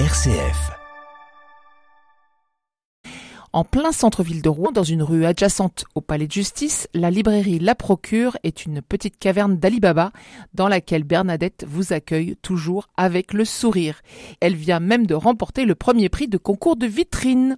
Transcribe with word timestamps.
RCF. 0.00 0.72
En 3.52 3.62
plein 3.62 3.92
centre-ville 3.92 4.42
de 4.42 4.48
Rouen, 4.48 4.72
dans 4.72 4.82
une 4.82 5.04
rue 5.04 5.24
adjacente 5.24 5.84
au 5.94 6.00
palais 6.00 6.26
de 6.26 6.32
justice, 6.32 6.88
la 6.94 7.12
librairie 7.12 7.60
La 7.60 7.76
Procure 7.76 8.36
est 8.42 8.66
une 8.66 8.82
petite 8.82 9.20
caverne 9.20 9.56
d'Alibaba 9.56 10.10
dans 10.52 10.66
laquelle 10.66 11.04
Bernadette 11.04 11.64
vous 11.68 11.92
accueille 11.92 12.34
toujours 12.42 12.88
avec 12.96 13.32
le 13.32 13.44
sourire. 13.44 14.02
Elle 14.40 14.56
vient 14.56 14.80
même 14.80 15.06
de 15.06 15.14
remporter 15.14 15.64
le 15.64 15.76
premier 15.76 16.08
prix 16.08 16.26
de 16.26 16.38
concours 16.38 16.74
de 16.74 16.88
vitrine. 16.88 17.56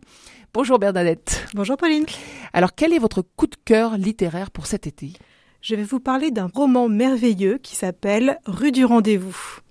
Bonjour 0.52 0.78
Bernadette. 0.78 1.46
Bonjour 1.54 1.78
Pauline. 1.78 2.04
Alors 2.52 2.74
quel 2.74 2.92
est 2.92 2.98
votre 2.98 3.22
coup 3.22 3.46
de 3.46 3.56
cœur 3.64 3.96
littéraire 3.96 4.50
pour 4.50 4.66
cet 4.66 4.86
été? 4.86 5.14
Je 5.62 5.74
vais 5.74 5.84
vous 5.84 6.00
parler 6.00 6.30
d'un 6.30 6.50
roman 6.52 6.90
merveilleux 6.90 7.56
qui 7.56 7.76
s'appelle 7.76 8.40
Rue 8.44 8.72
du 8.72 8.84
rendez-vous. 8.84 9.62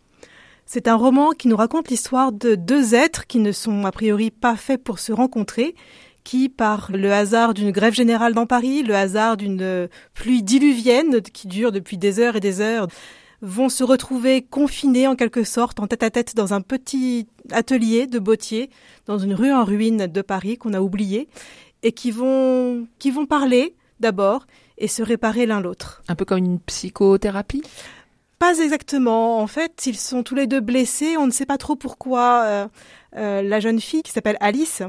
C'est 0.66 0.88
un 0.88 0.96
roman 0.96 1.32
qui 1.32 1.48
nous 1.48 1.56
raconte 1.56 1.90
l'histoire 1.90 2.32
de 2.32 2.56
deux 2.56 2.96
êtres 2.96 3.28
qui 3.28 3.40
ne 3.40 3.52
sont 3.52 3.86
a 3.86 3.92
priori 3.92 4.32
pas 4.32 4.56
faits 4.56 4.84
pour 4.84 4.98
se 4.98 5.12
rencontrer, 5.12 5.76
qui, 6.24 6.50
par 6.50 6.90
le 6.92 7.14
hasard 7.14 7.54
d'une 7.54 7.70
grève 7.70 7.94
générale 7.94 8.34
dans 8.34 8.48
Paris, 8.48 8.82
le 8.82 8.96
hasard 8.96 9.38
d'une 9.38 9.88
pluie 10.16 10.42
diluvienne 10.42 11.22
qui 11.22 11.48
dure 11.48 11.72
depuis 11.72 12.00
des 12.00 12.20
heures 12.20 12.36
et 12.36 12.40
des 12.40 12.62
heures, 12.62 12.88
vont 13.42 13.70
se 13.70 13.84
retrouver 13.84 14.42
confinés 14.42 15.08
en 15.08 15.16
quelque 15.16 15.44
sorte, 15.44 15.80
en 15.80 15.86
tête 15.86 16.02
à 16.02 16.10
tête 16.10 16.36
dans 16.36 16.56
un 16.56 16.62
petit 16.62 17.28
atelier 17.52 18.08
de 18.08 18.18
bottier, 18.18 18.72
dans 19.06 19.20
une 19.20 19.36
rue 19.36 19.54
en 19.54 19.64
ruine 19.64 20.08
de 20.08 20.22
Paris 20.24 20.58
qu'on 20.58 20.74
a 20.74 20.82
oublié, 20.82 21.30
et 21.84 21.92
qui 21.92 22.10
vont, 22.10 22.88
qui 22.98 23.12
vont 23.12 23.28
parler 23.28 23.76
d'abord 24.00 24.48
et 24.80 24.88
se 24.88 25.04
réparer 25.04 25.46
l'un 25.46 25.62
l'autre. 25.62 26.02
Un 26.08 26.16
peu 26.16 26.26
comme 26.26 26.40
une 26.40 26.60
psychothérapie? 26.60 27.62
Pas 28.40 28.60
exactement. 28.60 29.40
En 29.40 29.48
fait, 29.48 29.86
ils 29.86 29.98
sont 29.98 30.24
tous 30.24 30.36
les 30.36 30.48
deux 30.48 30.60
blessés. 30.60 31.18
On 31.18 31.28
ne 31.28 31.32
sait 31.32 31.46
pas 31.46 31.58
trop 31.58 31.76
pourquoi. 31.76 32.44
Euh, 32.44 32.68
euh, 33.16 33.42
la 33.42 33.60
jeune 33.60 33.80
fille 33.80 34.04
qui 34.04 34.12
s'appelle 34.12 34.38
Alice, 34.42 34.82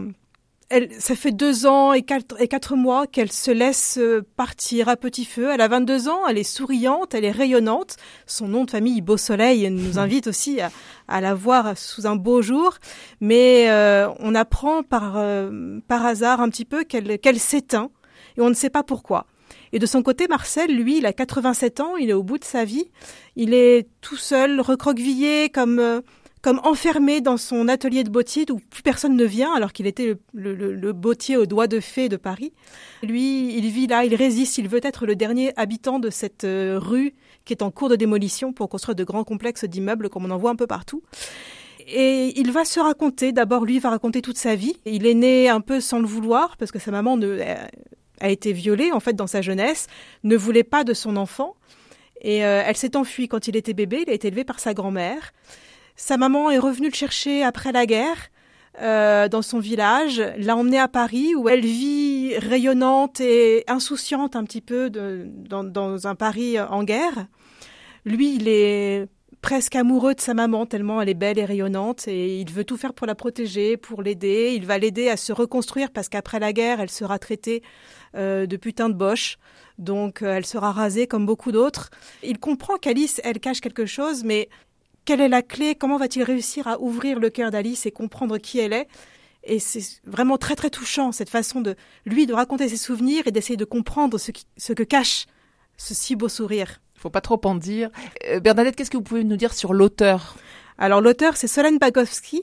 elle, 0.69 0.91
ça 0.99 1.15
fait 1.15 1.31
deux 1.31 1.65
ans 1.67 1.93
et 1.93 2.03
quatre, 2.03 2.41
et 2.41 2.49
quatre 2.49 2.75
mois 2.75 3.07
qu'elle 3.07 3.31
se 3.31 3.53
laisse 3.53 3.99
euh, 3.99 4.27
partir 4.37 4.89
à 4.89 4.97
petit 4.97 5.25
feu. 5.25 5.51
Elle 5.53 5.61
a 5.61 5.69
22 5.69 6.09
ans, 6.09 6.27
elle 6.29 6.39
est 6.39 6.43
souriante, 6.43 7.15
elle 7.15 7.25
est 7.25 7.31
rayonnante. 7.31 7.97
Son 8.27 8.49
nom 8.49 8.65
de 8.65 8.71
famille, 8.71 9.01
Beau 9.01 9.17
Soleil, 9.17 9.71
nous 9.71 9.99
invite 10.01 10.27
aussi 10.27 10.61
à, 10.61 10.71
à 11.07 11.21
la 11.21 11.35
voir 11.35 11.79
sous 11.79 12.07
un 12.07 12.17
beau 12.17 12.43
jour. 12.43 12.75
Mais 13.21 13.69
on 14.19 14.35
apprend 14.35 14.83
par, 14.83 15.23
par 15.87 16.05
hasard 16.05 16.41
un 16.41 16.49
petit 16.49 16.65
peu 16.65 16.83
qu'elle 16.83 17.19
qu'elle 17.21 17.39
s'éteint 17.39 17.91
et 18.37 18.41
on 18.41 18.49
ne 18.49 18.55
sait 18.55 18.71
pas 18.71 18.83
pourquoi. 18.83 19.27
Et 19.73 19.79
de 19.79 19.87
son 19.87 20.03
côté, 20.03 20.29
Marcel, 20.29 20.75
lui, 20.75 20.99
il 20.99 21.07
a 21.07 21.13
87 21.13 21.81
ans, 21.81 21.97
il 21.97 22.11
est 22.11 22.15
au 22.15 22.23
bout 22.23 22.39
de 22.39 22.45
sa 22.45 22.65
vie. 22.65 22.89
Il 23.35 23.53
est 23.55 23.89
tout 24.01 24.17
seul, 24.17 24.61
recroquevillé, 24.61 25.51
comme, 25.51 25.79
euh, 25.79 26.01
comme 26.43 26.61
enfermé 26.65 27.21
dans 27.21 27.37
son 27.37 27.69
atelier 27.69 28.05
de 28.05 28.11
bottier 28.11 28.47
où 28.51 28.61
plus 28.71 28.83
personne 28.83 29.17
ne 29.17 29.25
vient, 29.25 29.53
alors 29.53 29.73
qu'il 29.73 29.87
était 29.87 30.15
le, 30.33 30.93
bottier 30.93 31.37
aux 31.37 31.47
doigts 31.47 31.67
de 31.67 31.81
fée 31.81 32.09
de 32.09 32.17
Paris. 32.17 32.53
Lui, 33.03 33.57
il 33.57 33.69
vit 33.71 33.87
là, 33.87 34.05
il 34.05 34.15
résiste, 34.15 34.59
il 34.59 34.69
veut 34.69 34.81
être 34.83 35.07
le 35.07 35.17
dernier 35.17 35.53
habitant 35.57 35.99
de 35.99 36.09
cette 36.09 36.45
euh, 36.45 36.79
rue 36.79 37.15
qui 37.45 37.53
est 37.53 37.63
en 37.63 37.71
cours 37.71 37.89
de 37.89 37.97
démolition 37.97 38.53
pour 38.53 38.69
construire 38.69 38.95
de 38.95 39.05
grands 39.05 39.25
complexes 39.25 39.65
d'immeubles 39.65 40.09
comme 40.09 40.25
on 40.25 40.31
en 40.31 40.39
voit 40.39 40.51
un 40.51 40.57
peu 40.57 40.67
partout. 40.67 41.03
Et 41.89 42.39
il 42.39 42.51
va 42.51 42.65
se 42.65 42.81
raconter, 42.81 43.33
d'abord 43.33 43.65
lui 43.65 43.79
va 43.79 43.91
raconter 43.91 44.21
toute 44.21 44.39
sa 44.39 44.57
vie. 44.57 44.77
Il 44.85 45.07
est 45.07 45.15
né 45.15 45.49
un 45.49 45.61
peu 45.61 45.81
sans 45.81 46.01
le 46.01 46.07
vouloir 46.07 46.57
parce 46.57 46.73
que 46.73 46.81
sa 46.81 46.91
maman 46.91 47.17
ne, 47.17 47.39
a 48.21 48.29
été 48.29 48.53
violée 48.53 48.93
en 48.93 49.01
fait 49.01 49.15
dans 49.15 49.27
sa 49.27 49.43
jeunesse, 49.43 49.87
ne 50.25 50.37
voulait 50.37 50.65
pas 50.65 50.85
de 50.85 50.95
son 50.95 51.17
enfant 51.17 51.55
et 52.21 52.45
euh, 52.45 52.63
elle 52.65 52.77
s'est 52.77 52.97
enfuie 52.97 53.29
quand 53.29 53.49
il 53.49 53.57
était 53.57 53.75
bébé. 53.75 54.05
Il 54.07 54.11
a 54.11 54.15
été 54.15 54.29
élevé 54.29 54.45
par 54.45 54.59
sa 54.59 54.75
grand-mère. 54.75 55.33
Sa 55.97 56.17
maman 56.17 56.51
est 56.51 56.59
revenue 56.59 56.89
le 56.89 56.95
chercher 56.95 57.43
après 57.43 57.73
la 57.73 57.87
guerre. 57.87 58.31
Euh, 58.83 59.29
dans 59.29 59.41
son 59.41 59.59
village, 59.59 60.23
l'a 60.37 60.55
emmené 60.55 60.79
à 60.79 60.89
Paris 60.89 61.35
où 61.35 61.49
elle 61.49 61.65
vit 61.65 62.37
rayonnante 62.37 63.21
et 63.21 63.65
insouciante 63.69 64.37
un 64.37 64.45
petit 64.45 64.61
peu 64.61 64.91
dans 64.91 66.07
un 66.07 66.15
Paris 66.15 66.61
en 66.61 66.85
guerre. 66.85 67.27
Lui, 68.05 68.35
il 68.35 68.49
est 68.49 69.09
presque 69.43 69.77
amoureux 69.77 70.15
de 70.15 70.21
sa 70.21 70.35
maman 70.35 70.67
tellement 70.67 71.01
elle 71.01 71.09
est 71.09 71.15
belle 71.15 71.39
et 71.39 71.45
rayonnante 71.45 72.09
et 72.09 72.41
il 72.41 72.51
veut 72.51 72.65
tout 72.65 72.77
faire 72.77 72.95
pour 72.95 73.07
la 73.07 73.15
protéger, 73.15 73.77
pour 73.77 74.03
l'aider. 74.03 74.53
Il 74.55 74.67
va 74.67 74.79
l'aider 74.79 75.09
à 75.09 75.17
se 75.17 75.33
reconstruire 75.33 75.91
parce 75.91 76.09
qu'après 76.09 76.39
la 76.39 76.53
guerre, 76.53 76.81
elle 76.81 76.91
sera 76.91 77.19
traitée 77.19 77.63
euh, 78.15 78.47
de 78.47 78.57
putain 78.57 78.89
de 78.89 78.95
boche. 78.95 79.39
Donc 79.79 80.23
euh, 80.23 80.37
elle 80.37 80.47
sera 80.47 80.73
rasée 80.73 81.07
comme 81.07 81.27
beaucoup 81.27 81.53
d'autres. 81.53 81.91
Il 82.23 82.39
comprend 82.39 82.77
qu'Alice, 82.77 83.21
elle 83.25 83.41
cache 83.41 83.61
quelque 83.61 83.87
chose, 83.87 84.25
mais 84.25 84.49
quelle 85.05 85.21
est 85.21 85.29
la 85.29 85.43
clé? 85.43 85.75
Comment 85.75 85.99
va-t-il 85.99 86.25
réussir 86.25 86.67
à 86.67 86.81
ouvrir 86.81 87.21
le 87.21 87.31
cœur 87.31 87.51
d'Alice 87.51 87.87
et 87.87 87.93
comprendre 87.93 88.39
qui 88.39 88.59
elle 88.59 88.73
est? 88.73 88.89
Et 89.45 89.61
c'est 89.61 90.01
vraiment 90.05 90.39
très 90.39 90.57
très 90.57 90.71
touchant 90.71 91.13
cette 91.13 91.31
façon 91.31 91.61
de 91.61 91.77
lui 92.05 92.27
de 92.27 92.35
raconter 92.35 92.69
ses 92.69 92.77
souvenirs 92.77 93.23
et 93.27 93.31
d'essayer 93.31 93.57
de 93.57 93.65
comprendre 93.65 94.19
ce, 94.19 94.33
ce 94.57 94.73
que 94.73 94.83
cache 94.83 95.27
ce 95.77 95.95
si 95.95 96.17
beau 96.17 96.29
sourire. 96.29 96.81
Faut 97.07 97.11
pas 97.11 97.21
trop 97.21 97.41
en 97.45 97.55
dire. 97.55 97.91
Euh, 98.29 98.41
Bernadette, 98.41 98.75
qu'est-ce 98.75 98.91
que 98.91 98.97
vous 98.97 99.03
pouvez 99.05 99.23
nous 99.23 99.37
dire 99.37 99.55
sur 99.55 99.73
l'auteur? 99.73 100.35
Alors 100.77 101.01
l'auteur 101.01 101.37
c'est 101.37 101.47
Solène 101.47 101.79
Bagowski. 101.79 102.43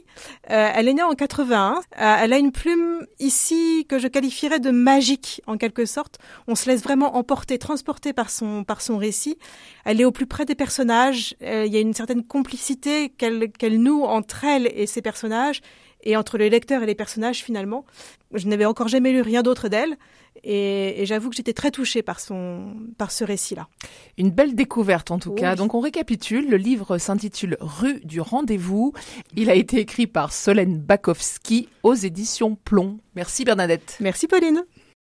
Euh, 0.52 0.72
elle 0.74 0.88
est 0.88 0.94
née 0.94 1.04
en 1.04 1.16
81. 1.16 1.74
Euh, 1.74 2.16
elle 2.22 2.32
a 2.32 2.38
une 2.38 2.54
plume 2.54 3.06
ici 3.20 3.86
que 3.90 4.00
je 4.00 4.08
qualifierais 4.08 4.62
de 4.62 4.72
magique 4.72 5.42
en 5.48 5.58
quelque 5.58 5.86
sorte. 5.86 6.18
On 6.48 6.56
se 6.56 6.70
laisse 6.70 6.82
vraiment 6.82 7.18
emporter, 7.18 7.58
transporter 7.58 8.14
par 8.14 8.30
son 8.30 8.64
par 8.64 8.80
son 8.80 8.98
récit. 8.98 9.38
Elle 9.84 10.00
est 10.00 10.06
au 10.06 10.14
plus 10.14 10.28
près 10.28 10.46
des 10.46 10.56
personnages. 10.56 11.36
il 11.42 11.68
y 11.68 11.76
a 11.76 11.82
une 11.82 11.94
certaine 11.94 12.24
complicité 12.24 13.10
qu'elle 13.10 13.52
qu'elle 13.52 13.82
noue 13.82 14.06
entre 14.06 14.46
elle 14.46 14.72
et 14.74 14.88
ses 14.88 15.02
personnages 15.02 15.60
et 16.04 16.16
entre 16.18 16.38
les 16.38 16.50
lecteurs 16.50 16.84
et 16.84 16.86
les 16.86 16.96
personnages 16.96 17.44
finalement. 17.44 17.86
Je 18.34 18.48
n'avais 18.48 18.66
encore 18.66 18.88
jamais 18.88 19.12
lu 19.12 19.22
rien 19.22 19.42
d'autre 19.42 19.70
d'elle 19.70 19.96
et, 20.44 21.02
et 21.02 21.06
j'avoue 21.06 21.30
que 21.30 21.36
j'étais 21.36 21.54
très 21.54 21.72
touchée 21.72 22.02
par 22.02 22.20
son 22.20 22.74
par 22.98 23.12
ce 23.12 23.24
récit-là. 23.24 23.68
Une 24.18 24.32
belle 24.32 24.56
découverte 24.56 25.12
en 25.12 25.20
tout 25.20 25.32
cas. 25.32 25.56
Donc 25.56 25.74
on 25.74 25.80
récapitule, 25.80 26.50
le 26.50 26.58
livre 26.58 26.98
s'intitule 26.98 27.58
Rue 27.60 28.02
du 28.04 28.22
rendez-vous. 28.22 28.94
Il 29.36 29.50
a 29.50 29.56
été 29.56 29.80
écrit 29.80 30.08
par 30.08 30.34
Solène 30.34 30.80
Bakowski 30.80 31.70
aux 31.84 31.96
éditions 31.96 32.56
Plomb. 32.56 33.00
Merci 33.16 33.46
Bernadette. 33.46 33.98
Merci 34.00 34.28
Pauline. 34.28 34.64